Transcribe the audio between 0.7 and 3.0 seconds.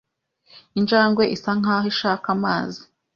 Injangwe isa nkaho ishaka amazi.